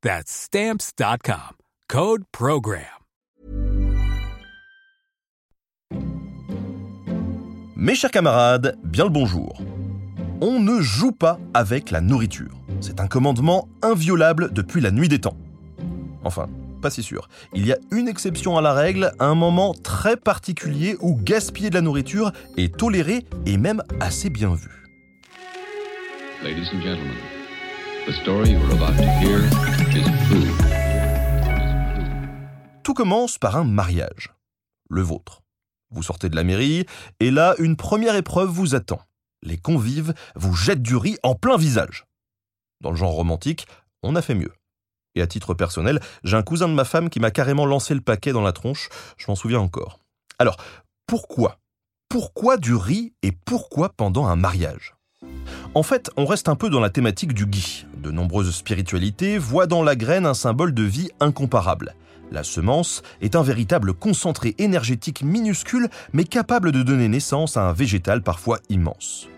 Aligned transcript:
That's 0.00 0.30
Stamps.com. 0.30 1.56
Code 1.88 2.22
Program. 2.30 2.84
Mes 7.74 7.96
chers 7.96 8.12
camarades, 8.12 8.76
bien 8.84 9.04
le 9.04 9.10
bonjour. 9.10 9.60
On 10.40 10.60
ne 10.60 10.80
joue 10.80 11.10
pas 11.10 11.40
avec 11.52 11.90
la 11.90 12.00
nourriture. 12.00 12.54
C'est 12.80 13.00
un 13.00 13.08
commandement 13.08 13.68
inviolable 13.82 14.52
depuis 14.52 14.80
la 14.80 14.92
nuit 14.92 15.08
des 15.08 15.18
temps. 15.18 15.36
Enfin, 16.22 16.46
pas 16.80 16.90
si 16.90 17.02
sûr. 17.02 17.28
Il 17.52 17.66
y 17.66 17.72
a 17.72 17.78
une 17.90 18.06
exception 18.06 18.56
à 18.56 18.60
la 18.60 18.74
règle, 18.74 19.10
un 19.18 19.34
moment 19.34 19.74
très 19.74 20.16
particulier 20.16 20.96
où 21.00 21.16
gaspiller 21.16 21.70
de 21.70 21.74
la 21.74 21.80
nourriture 21.80 22.30
est 22.56 22.76
toléré 22.76 23.24
et 23.46 23.56
même 23.56 23.82
assez 23.98 24.30
bien 24.30 24.54
vu. 24.54 24.70
Ladies 26.44 26.68
and 26.72 26.82
gentlemen, 26.82 27.16
Tout 32.82 32.94
commence 32.94 33.36
par 33.36 33.56
un 33.56 33.64
mariage. 33.64 34.32
Le 34.88 35.02
vôtre. 35.02 35.42
Vous 35.90 36.02
sortez 36.02 36.30
de 36.30 36.36
la 36.36 36.42
mairie, 36.42 36.86
et 37.20 37.30
là, 37.30 37.54
une 37.58 37.76
première 37.76 38.16
épreuve 38.16 38.48
vous 38.48 38.74
attend. 38.74 39.00
Les 39.42 39.58
convives 39.58 40.14
vous 40.36 40.54
jettent 40.54 40.80
du 40.80 40.96
riz 40.96 41.18
en 41.22 41.34
plein 41.34 41.58
visage. 41.58 42.06
Dans 42.80 42.92
le 42.92 42.96
genre 42.96 43.12
romantique, 43.12 43.66
on 44.02 44.16
a 44.16 44.22
fait 44.22 44.34
mieux. 44.34 44.54
Et 45.14 45.20
à 45.20 45.26
titre 45.26 45.52
personnel, 45.52 46.00
j'ai 46.24 46.38
un 46.38 46.42
cousin 46.42 46.68
de 46.68 46.74
ma 46.74 46.84
femme 46.84 47.10
qui 47.10 47.20
m'a 47.20 47.30
carrément 47.30 47.66
lancé 47.66 47.92
le 47.92 48.00
paquet 48.00 48.32
dans 48.32 48.40
la 48.40 48.54
tronche, 48.54 48.88
je 49.18 49.26
m'en 49.28 49.34
souviens 49.34 49.60
encore. 49.60 50.00
Alors, 50.38 50.56
pourquoi? 51.06 51.58
Pourquoi 52.08 52.56
du 52.56 52.74
riz 52.74 53.12
et 53.22 53.32
pourquoi 53.32 53.90
pendant 53.90 54.24
un 54.24 54.36
mariage? 54.36 54.97
En 55.74 55.82
fait, 55.82 56.10
on 56.16 56.24
reste 56.24 56.48
un 56.48 56.56
peu 56.56 56.70
dans 56.70 56.80
la 56.80 56.90
thématique 56.90 57.34
du 57.34 57.46
gui. 57.46 57.86
De 58.02 58.10
nombreuses 58.10 58.54
spiritualités 58.54 59.38
voient 59.38 59.66
dans 59.66 59.82
la 59.82 59.96
graine 59.96 60.26
un 60.26 60.34
symbole 60.34 60.72
de 60.72 60.82
vie 60.82 61.10
incomparable. 61.20 61.94
La 62.32 62.42
semence 62.42 63.02
est 63.20 63.36
un 63.36 63.42
véritable 63.42 63.94
concentré 63.94 64.54
énergétique 64.58 65.22
minuscule, 65.22 65.88
mais 66.12 66.24
capable 66.24 66.72
de 66.72 66.82
donner 66.82 67.08
naissance 67.08 67.56
à 67.56 67.68
un 67.68 67.72
végétal 67.72 68.22
parfois 68.22 68.58
immense. 68.70 69.28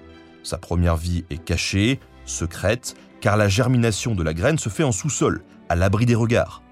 Sa 0.42 0.56
première 0.56 0.96
vie 0.96 1.24
est 1.30 1.44
cachée, 1.44 2.00
secrète, 2.24 2.94
car 3.20 3.36
la 3.36 3.48
germination 3.48 4.14
de 4.14 4.22
la 4.22 4.32
graine 4.32 4.58
se 4.58 4.68
fait 4.68 4.84
en 4.84 4.92
sous-sol, 4.92 5.42
à 5.68 5.76
l'abri 5.76 6.06
des 6.06 6.14
regards. 6.14 6.62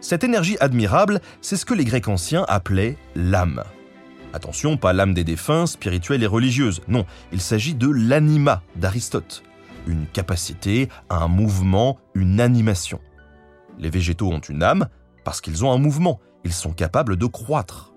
Cette 0.00 0.24
énergie 0.24 0.58
admirable, 0.60 1.20
c'est 1.40 1.56
ce 1.56 1.64
que 1.64 1.74
les 1.74 1.84
Grecs 1.84 2.08
anciens 2.08 2.44
appelaient 2.46 2.98
l'âme. 3.16 3.64
Attention, 4.34 4.76
pas 4.76 4.92
l'âme 4.92 5.14
des 5.14 5.22
défunts, 5.22 5.64
spirituelle 5.64 6.24
et 6.24 6.26
religieuse, 6.26 6.80
non, 6.88 7.06
il 7.30 7.40
s'agit 7.40 7.76
de 7.76 7.88
l'anima 7.88 8.62
d'Aristote, 8.74 9.44
une 9.86 10.06
capacité, 10.06 10.88
un 11.08 11.28
mouvement, 11.28 11.98
une 12.16 12.40
animation. 12.40 12.98
Les 13.78 13.90
végétaux 13.90 14.32
ont 14.32 14.40
une 14.40 14.64
âme 14.64 14.88
parce 15.22 15.40
qu'ils 15.40 15.64
ont 15.64 15.70
un 15.70 15.78
mouvement, 15.78 16.18
ils 16.42 16.52
sont 16.52 16.72
capables 16.72 17.16
de 17.16 17.26
croître. 17.26 17.94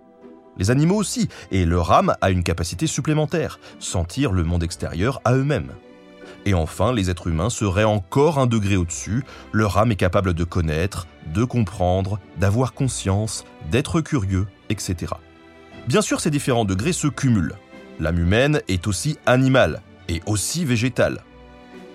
Les 0.59 0.69
animaux 0.69 0.97
aussi, 0.97 1.27
et 1.49 1.65
leur 1.65 1.91
âme 1.91 2.13
a 2.21 2.29
une 2.29 2.43
capacité 2.43 2.85
supplémentaire, 2.85 3.59
sentir 3.79 4.31
le 4.31 4.43
monde 4.43 4.61
extérieur 4.61 5.19
à 5.25 5.33
eux-mêmes. 5.33 5.71
Et 6.45 6.53
enfin, 6.53 6.93
les 6.93 7.09
êtres 7.09 7.25
humains 7.25 7.49
seraient 7.49 7.83
encore 7.83 8.37
un 8.37 8.45
degré 8.45 8.77
au-dessus, 8.77 9.23
leur 9.53 9.79
âme 9.79 9.91
est 9.91 9.95
capable 9.95 10.35
de 10.35 10.43
connaître, 10.43 11.07
de 11.33 11.43
comprendre, 11.43 12.19
d'avoir 12.37 12.75
conscience, 12.75 13.43
d'être 13.71 14.01
curieux, 14.01 14.45
etc. 14.69 15.13
Bien 15.87 16.01
sûr, 16.01 16.19
ces 16.19 16.29
différents 16.29 16.65
degrés 16.65 16.91
se 16.91 17.07
cumulent. 17.07 17.55
L'âme 17.99 18.19
humaine 18.19 18.61
est 18.67 18.87
aussi 18.87 19.17
animale 19.25 19.81
et 20.09 20.21
aussi 20.25 20.65
végétale. 20.65 21.23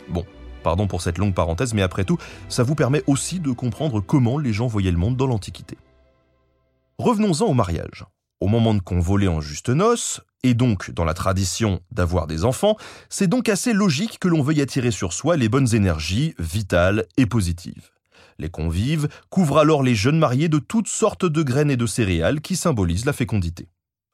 Bon, 0.09 0.25
pardon 0.63 0.87
pour 0.87 1.03
cette 1.03 1.19
longue 1.19 1.35
parenthèse, 1.35 1.75
mais 1.75 1.83
après 1.83 2.05
tout, 2.05 2.17
ça 2.49 2.63
vous 2.63 2.75
permet 2.75 3.03
aussi 3.07 3.39
de 3.39 3.51
comprendre 3.51 4.01
comment 4.01 4.39
les 4.39 4.53
gens 4.53 4.67
voyaient 4.67 4.91
le 4.91 4.97
monde 4.97 5.17
dans 5.17 5.27
l'Antiquité. 5.27 5.77
Revenons-en 6.99 7.47
au 7.47 7.55
mariage. 7.55 8.05
Au 8.41 8.49
moment 8.49 8.75
de 8.75 8.81
convoler 8.81 9.29
en 9.29 9.41
juste 9.41 9.69
noces, 9.69 10.21
et 10.43 10.55
donc 10.55 10.91
dans 10.91 11.05
la 11.05 11.15
tradition 11.15 11.81
d'avoir 11.91 12.27
des 12.27 12.45
enfants, 12.45 12.77
c'est 13.09 13.29
donc 13.29 13.49
assez 13.49 13.73
logique 13.73 14.19
que 14.19 14.29
l'on 14.29 14.43
veuille 14.43 14.63
attirer 14.63 14.91
sur 14.91 15.13
soi 15.13 15.37
les 15.37 15.49
bonnes 15.49 15.75
énergies 15.75 16.35
vitales 16.39 17.07
et 17.17 17.27
positives. 17.27 17.91
Les 18.39 18.51
convives 18.51 19.09
couvrent 19.31 19.59
alors 19.59 19.83
les 19.83 19.95
jeunes 19.95 20.19
mariés 20.19 20.49
de 20.49 20.59
toutes 20.59 20.89
sortes 20.89 21.27
de 21.27 21.43
graines 21.43 21.71
et 21.71 21.77
de 21.77 21.87
céréales 21.87 22.41
qui 22.41 22.57
symbolisent 22.57 23.05
la 23.05 23.13
fécondité. 23.13 23.69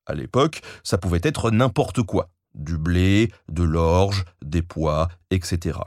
À 0.08 0.14
l'époque, 0.14 0.62
ça 0.82 0.96
pouvait 0.96 1.20
être 1.22 1.50
n'importe 1.50 2.02
quoi. 2.02 2.30
Du 2.54 2.78
blé, 2.78 3.30
de 3.48 3.62
l'orge, 3.62 4.24
des 4.42 4.62
pois, 4.62 5.08
etc. 5.30 5.78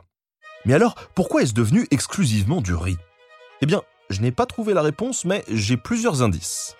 Mais 0.63 0.75
alors, 0.75 0.93
pourquoi 1.15 1.41
est-ce 1.41 1.55
devenu 1.55 1.87
exclusivement 1.89 2.61
du 2.61 2.75
riz? 2.75 2.97
Eh 3.61 3.65
bien, 3.65 3.81
je 4.11 4.21
n'ai 4.21 4.31
pas 4.31 4.45
trouvé 4.45 4.75
la 4.75 4.83
réponse, 4.83 5.25
mais 5.25 5.43
j'ai 5.51 5.75
plusieurs 5.75 6.21
indices. 6.21 6.75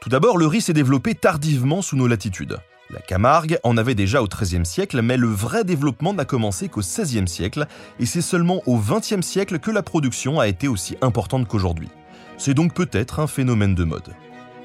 Tout 0.00 0.08
d'abord, 0.08 0.38
le 0.38 0.46
riz 0.46 0.60
s'est 0.60 0.72
développé 0.72 1.16
tardivement 1.16 1.82
sous 1.82 1.96
nos 1.96 2.06
latitudes. 2.06 2.58
La 2.90 3.00
Camargue 3.00 3.58
en 3.64 3.76
avait 3.76 3.96
déjà 3.96 4.22
au 4.22 4.28
XIIIe 4.28 4.64
siècle, 4.64 5.02
mais 5.02 5.16
le 5.16 5.26
vrai 5.26 5.64
développement 5.64 6.14
n'a 6.14 6.24
commencé 6.24 6.68
qu'au 6.68 6.82
XVIe 6.82 7.26
siècle, 7.26 7.66
et 7.98 8.06
c'est 8.06 8.22
seulement 8.22 8.62
au 8.66 8.78
XXe 8.78 9.26
siècle 9.26 9.58
que 9.58 9.72
la 9.72 9.82
production 9.82 10.38
a 10.38 10.46
été 10.46 10.68
aussi 10.68 10.96
importante 11.00 11.48
qu'aujourd'hui. 11.48 11.88
C'est 12.38 12.54
donc 12.54 12.74
peut-être 12.74 13.18
un 13.18 13.26
phénomène 13.26 13.74
de 13.74 13.82
mode. 13.82 14.14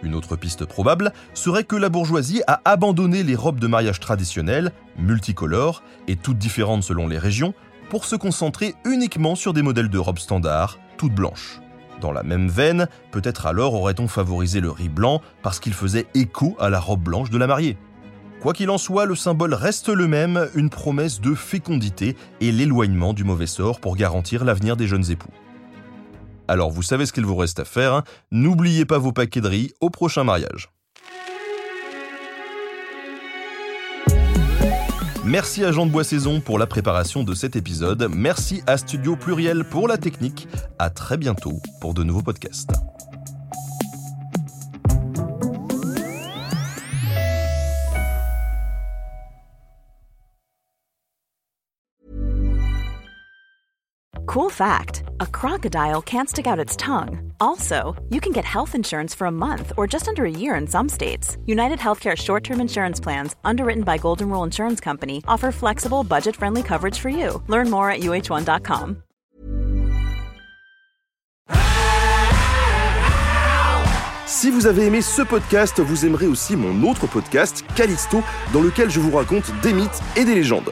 Une 0.03 0.15
autre 0.15 0.35
piste 0.35 0.65
probable 0.65 1.13
serait 1.33 1.63
que 1.63 1.75
la 1.75 1.89
bourgeoisie 1.89 2.41
a 2.47 2.61
abandonné 2.65 3.23
les 3.23 3.35
robes 3.35 3.59
de 3.59 3.67
mariage 3.67 3.99
traditionnelles, 3.99 4.71
multicolores 4.97 5.83
et 6.07 6.15
toutes 6.15 6.37
différentes 6.37 6.83
selon 6.83 7.07
les 7.07 7.19
régions, 7.19 7.53
pour 7.89 8.05
se 8.05 8.15
concentrer 8.15 8.73
uniquement 8.85 9.35
sur 9.35 9.53
des 9.53 9.61
modèles 9.61 9.89
de 9.89 9.99
robes 9.99 10.19
standards, 10.19 10.79
toutes 10.97 11.13
blanches. 11.13 11.59
Dans 11.99 12.11
la 12.11 12.23
même 12.23 12.47
veine, 12.47 12.87
peut-être 13.11 13.45
alors 13.45 13.75
aurait-on 13.75 14.07
favorisé 14.07 14.59
le 14.59 14.71
riz 14.71 14.89
blanc 14.89 15.21
parce 15.43 15.59
qu'il 15.59 15.73
faisait 15.73 16.07
écho 16.15 16.55
à 16.59 16.69
la 16.69 16.79
robe 16.79 17.03
blanche 17.03 17.29
de 17.29 17.37
la 17.37 17.47
mariée. 17.47 17.77
Quoi 18.41 18.53
qu'il 18.53 18.71
en 18.71 18.79
soit, 18.79 19.05
le 19.05 19.13
symbole 19.13 19.53
reste 19.53 19.89
le 19.89 20.07
même, 20.07 20.49
une 20.55 20.71
promesse 20.71 21.21
de 21.21 21.35
fécondité 21.35 22.15
et 22.39 22.51
l'éloignement 22.51 23.13
du 23.13 23.23
mauvais 23.23 23.45
sort 23.45 23.79
pour 23.79 23.95
garantir 23.95 24.45
l'avenir 24.45 24.75
des 24.75 24.87
jeunes 24.87 25.11
époux. 25.11 25.29
Alors 26.51 26.69
vous 26.69 26.83
savez 26.83 27.05
ce 27.05 27.13
qu'il 27.13 27.25
vous 27.25 27.37
reste 27.37 27.61
à 27.61 27.63
faire, 27.63 27.93
hein. 27.93 28.03
n'oubliez 28.29 28.83
pas 28.83 28.97
vos 28.97 29.13
paquets 29.13 29.39
de 29.39 29.47
riz 29.47 29.73
au 29.79 29.89
prochain 29.89 30.25
mariage. 30.25 30.69
Merci 35.23 35.63
à 35.63 35.71
Jean 35.71 35.85
de 35.85 35.91
Boissaison 35.91 36.41
pour 36.41 36.59
la 36.59 36.67
préparation 36.67 37.23
de 37.23 37.33
cet 37.35 37.55
épisode. 37.55 38.05
Merci 38.13 38.63
à 38.67 38.75
Studio 38.75 39.15
Pluriel 39.15 39.63
pour 39.63 39.87
la 39.87 39.97
technique. 39.97 40.49
À 40.77 40.89
très 40.89 41.15
bientôt 41.15 41.61
pour 41.79 41.93
de 41.93 42.03
nouveaux 42.03 42.21
podcasts. 42.21 42.73
Cool 54.27 54.51
fact 54.51 55.00
a 55.21 55.27
crocodile 55.27 56.01
can't 56.01 56.27
stick 56.27 56.47
out 56.47 56.57
its 56.65 56.75
tongue. 56.75 57.31
Also, 57.39 57.95
you 58.09 58.19
can 58.19 58.33
get 58.33 58.43
health 58.43 58.73
insurance 58.75 59.13
for 59.13 59.27
a 59.27 59.31
month 59.31 59.71
or 59.77 59.85
just 59.85 60.07
under 60.07 60.25
a 60.25 60.31
year 60.43 60.55
in 60.55 60.67
some 60.67 60.89
states. 60.89 61.37
United 61.45 61.79
Healthcare 61.79 62.17
short 62.17 62.43
term 62.43 62.59
insurance 62.59 62.99
plans, 62.99 63.35
underwritten 63.43 63.83
by 63.83 63.97
Golden 63.97 64.29
Rule 64.29 64.43
Insurance 64.43 64.81
Company, 64.81 65.23
offer 65.27 65.51
flexible, 65.51 66.03
budget 66.03 66.35
friendly 66.35 66.63
coverage 66.63 66.97
for 66.99 67.09
you. 67.09 67.41
Learn 67.47 67.69
more 67.69 67.89
at 67.91 68.01
uh1.com. 68.01 69.03
Si 74.25 74.49
vous 74.49 74.65
avez 74.65 74.87
aimé 74.87 75.01
ce 75.01 75.21
podcast, 75.21 75.81
vous 75.81 76.05
aimerez 76.05 76.25
aussi 76.25 76.55
mon 76.55 76.89
autre 76.89 77.05
podcast, 77.05 77.63
Callisto, 77.75 78.23
dans 78.53 78.61
lequel 78.61 78.89
je 78.89 78.99
vous 78.99 79.15
raconte 79.15 79.51
des 79.61 79.73
mythes 79.73 80.01
et 80.15 80.25
des 80.25 80.33
légendes. 80.33 80.71